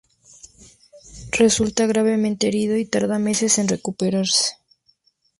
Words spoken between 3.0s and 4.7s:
meses en recuperarse.